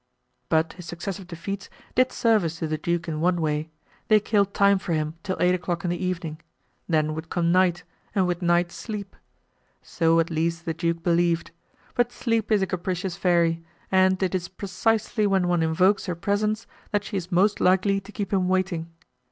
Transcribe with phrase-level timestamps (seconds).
[0.49, 4.93] But his successive defeats did service to the duke in one way—they killed time for
[4.93, 6.41] him till eight o'clock in the evening;
[6.89, 7.83] then would come night,
[8.15, 9.15] and with night, sleep.
[9.83, 11.51] So, at least, the duke believed;
[11.93, 16.65] but sleep is a capricious fairy, and it is precisely when one invokes her presence
[16.89, 18.89] that she is most likely to keep him waiting.